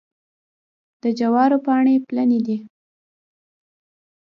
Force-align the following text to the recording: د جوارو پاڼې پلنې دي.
د 1.01 1.03
جوارو 1.19 1.57
پاڼې 1.65 1.95
پلنې 2.07 2.39
دي. 2.45 2.57